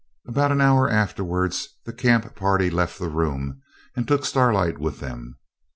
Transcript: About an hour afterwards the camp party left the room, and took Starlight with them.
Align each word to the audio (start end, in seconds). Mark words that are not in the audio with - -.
About 0.25 0.51
an 0.51 0.61
hour 0.61 0.89
afterwards 0.89 1.75
the 1.85 1.93
camp 1.93 2.33
party 2.35 2.71
left 2.71 2.97
the 2.97 3.07
room, 3.07 3.61
and 3.95 4.07
took 4.07 4.25
Starlight 4.25 4.79
with 4.79 4.99
them. 4.99 5.37